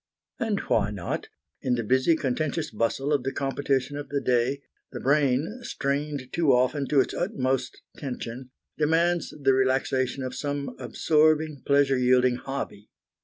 And 0.39 0.61
why 0.61 0.89
not? 0.89 1.27
In 1.61 1.75
the 1.75 1.83
busy, 1.83 2.15
contentious 2.15 2.71
bustle 2.71 3.13
of 3.13 3.21
the 3.21 3.31
competition 3.31 3.97
of 3.97 4.09
the 4.09 4.19
day, 4.19 4.63
the 4.91 4.99
brain, 4.99 5.59
strained 5.61 6.29
too 6.33 6.53
often 6.53 6.87
to 6.87 7.01
its 7.01 7.13
utmost 7.13 7.83
tension, 7.97 8.49
demands 8.79 9.31
the 9.39 9.53
relaxation 9.53 10.23
of 10.23 10.33
some 10.33 10.75
absorbing, 10.79 11.61
pleasure 11.67 11.99
yielding 11.99 12.37
hobby. 12.37 12.89